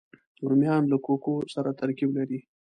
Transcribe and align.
رومیان 0.47 0.83
له 0.91 0.97
کوکو 1.05 1.33
سره 1.53 1.77
ترکیب 1.79 2.09
لري 2.17 2.39